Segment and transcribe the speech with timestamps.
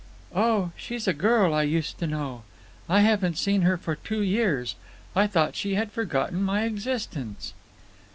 [0.33, 2.41] "Oh, she's a girl I used to know.
[2.89, 4.73] I haven't seen her for two years.
[5.15, 7.53] I thought she had forgotten my existence."